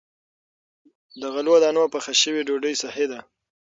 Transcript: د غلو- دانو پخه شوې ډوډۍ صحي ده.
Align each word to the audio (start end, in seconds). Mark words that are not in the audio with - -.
د 1.19 1.21
غلو- 1.33 1.61
دانو 1.63 1.83
پخه 1.93 2.11
شوې 2.21 2.41
ډوډۍ 2.47 2.73
صحي 2.83 3.05
ده. 3.11 3.19